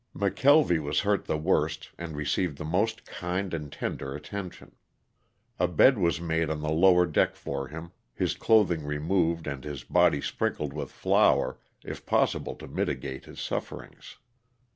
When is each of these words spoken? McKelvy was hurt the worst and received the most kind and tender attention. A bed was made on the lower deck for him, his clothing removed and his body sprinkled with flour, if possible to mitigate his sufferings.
McKelvy 0.15 0.81
was 0.81 1.01
hurt 1.01 1.25
the 1.25 1.37
worst 1.37 1.91
and 1.95 2.15
received 2.17 2.57
the 2.57 2.65
most 2.65 3.05
kind 3.05 3.53
and 3.53 3.71
tender 3.71 4.15
attention. 4.15 4.75
A 5.59 5.67
bed 5.67 5.99
was 5.99 6.19
made 6.19 6.49
on 6.49 6.59
the 6.61 6.71
lower 6.73 7.05
deck 7.05 7.35
for 7.35 7.67
him, 7.67 7.91
his 8.11 8.33
clothing 8.33 8.83
removed 8.83 9.45
and 9.45 9.63
his 9.63 9.83
body 9.83 10.19
sprinkled 10.19 10.73
with 10.73 10.91
flour, 10.91 11.59
if 11.85 12.03
possible 12.03 12.55
to 12.55 12.67
mitigate 12.67 13.25
his 13.25 13.39
sufferings. 13.39 14.17